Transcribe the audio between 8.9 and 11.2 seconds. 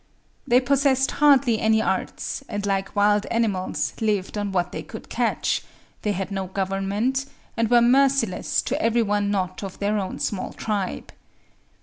one not of their own small tribe.